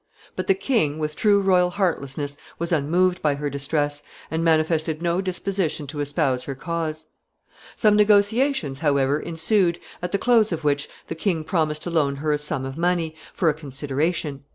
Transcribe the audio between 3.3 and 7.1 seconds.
her distress, and manifested no disposition to espouse her cause.